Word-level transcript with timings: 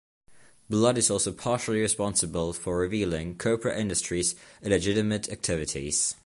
Bludd 0.67 0.97
is 0.97 1.11
also 1.11 1.31
partially 1.31 1.79
responsible 1.79 2.53
for 2.53 2.75
revealing 2.79 3.37
Cobra 3.37 3.77
Industries 3.79 4.35
illegitimate 4.63 5.29
activities. 5.29 6.15